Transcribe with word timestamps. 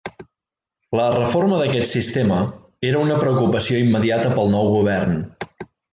La 0.99 1.03
reforma 1.15 1.59
d'aquest 1.59 1.91
sistema 1.97 2.39
era 2.93 3.03
una 3.05 3.19
preocupació 3.25 3.83
immediata 3.85 4.33
per 4.37 4.43
al 4.47 4.51
nou 4.57 4.71
govern. 4.79 5.15